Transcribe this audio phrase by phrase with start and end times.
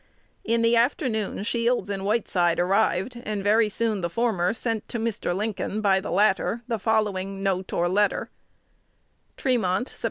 [0.43, 5.35] In the afternoon Shields and Whiteside arrived, and very soon the former sent to Mr.
[5.35, 8.31] Lincoln by the latter the following note or letter:
[9.37, 9.99] Tremont, Sept.